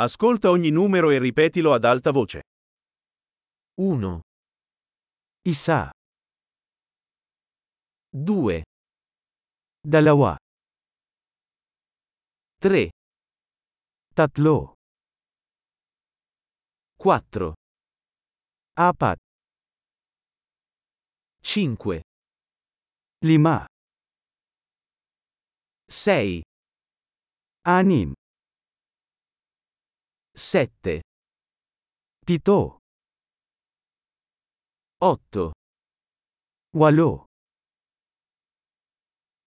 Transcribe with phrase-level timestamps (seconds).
[0.00, 2.42] Ascolta ogni numero e ripetilo ad alta voce.
[3.80, 4.20] 1,
[5.42, 5.90] Isa,
[8.08, 8.62] 2,
[9.80, 10.36] dalawa,
[12.60, 12.90] 3,
[14.14, 14.74] tatlo,
[16.96, 17.52] 4,
[18.74, 19.18] apat,
[21.42, 22.00] 5,
[23.24, 23.66] lima,
[25.90, 26.40] 6,
[27.66, 28.12] anim,
[30.38, 31.02] 7,
[32.24, 32.78] pito,
[35.02, 35.50] 8,
[36.72, 37.26] walo,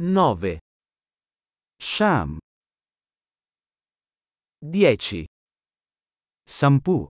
[0.00, 0.58] 9,
[1.78, 2.40] siyam,
[4.62, 5.26] 10,
[6.44, 7.06] sampu,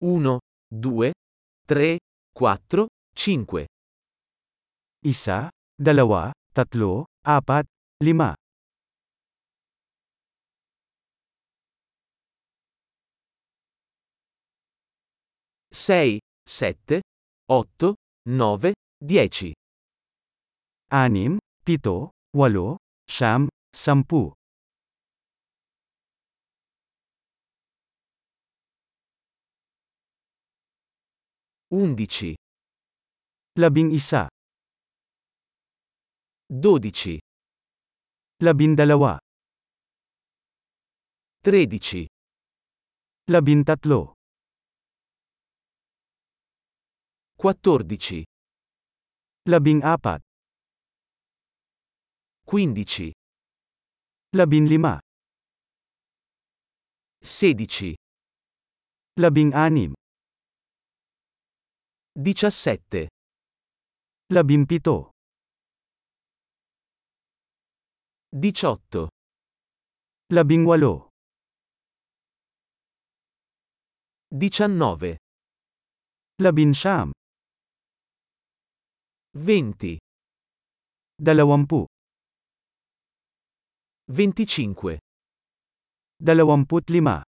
[0.00, 0.40] 1,
[0.72, 1.12] 2,
[1.68, 1.98] 3,
[2.34, 3.66] 4, 5,
[5.06, 7.70] isa, dalawa, tatlo, apat,
[8.02, 8.34] lima,
[15.72, 17.00] 6, 7,
[17.48, 17.94] 8,
[18.26, 19.54] 9, 10,
[20.90, 22.76] anim, pito, walo,
[23.08, 24.32] siyam, sampu,
[31.70, 32.36] 11,
[33.56, 34.28] labing isa,
[36.50, 37.18] 12,
[38.44, 39.18] labindalawa,
[41.44, 42.06] 13,
[43.32, 44.14] labintatlo,
[47.42, 48.22] 14,
[49.46, 50.20] labing apat,
[52.46, 53.10] 15,
[54.32, 55.00] labinlima,
[57.20, 57.96] 16,
[59.18, 59.92] labing anim,
[62.14, 63.08] 17,
[64.30, 65.10] labimpito,
[68.30, 69.08] 18,
[70.30, 71.08] labing walo,
[74.30, 75.18] 19,
[76.38, 77.10] labinsyam,
[79.34, 79.96] 20,
[81.18, 81.86] dalawampu,
[84.08, 84.98] 25,
[86.20, 87.22] dalawamput lima,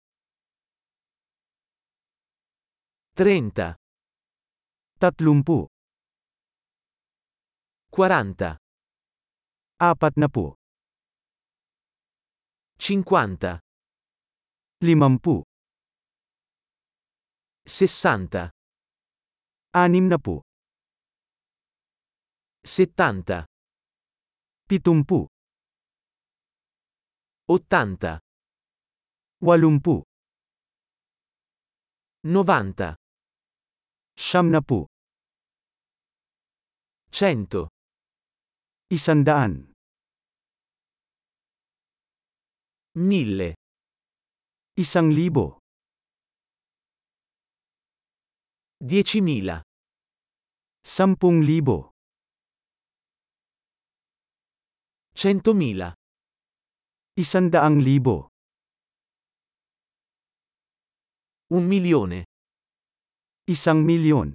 [3.17, 3.77] 30,
[4.97, 5.69] tatlumpu,
[7.93, 8.57] 40,
[9.77, 10.57] apat na po,
[12.81, 13.61] 50,
[14.81, 15.45] limampu,
[17.69, 18.49] 60,
[19.77, 20.41] anim na po,
[22.71, 23.45] 70
[24.69, 25.27] pitumpu.
[27.49, 28.19] 80
[29.43, 30.03] walumpu.
[32.23, 32.95] 90
[34.17, 34.87] shamnapu.
[37.11, 37.67] 100
[38.89, 39.73] isandaan.
[42.95, 43.55] 1000
[44.77, 45.59] isang libo
[48.81, 49.63] 10.000
[50.87, 51.90] 10.000
[55.21, 55.93] Centomila.
[57.13, 58.29] Isandaang libo.
[61.53, 62.25] Un milione.
[63.45, 64.33] Isang milyon.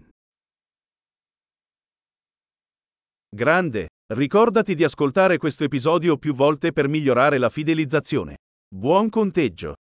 [3.28, 8.38] Grande, ricordati di ascoltare questo episodio più volte per migliorare la fidelizzazione.
[8.70, 9.75] Buon conteggio!